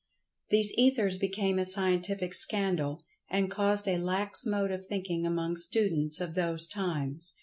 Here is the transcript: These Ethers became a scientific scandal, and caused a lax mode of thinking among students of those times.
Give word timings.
These 0.49 0.73
Ethers 0.79 1.17
became 1.17 1.59
a 1.59 1.63
scientific 1.67 2.33
scandal, 2.33 3.03
and 3.29 3.51
caused 3.51 3.87
a 3.87 3.99
lax 3.99 4.47
mode 4.47 4.71
of 4.71 4.83
thinking 4.87 5.27
among 5.27 5.57
students 5.57 6.19
of 6.19 6.33
those 6.33 6.67
times. 6.67 7.35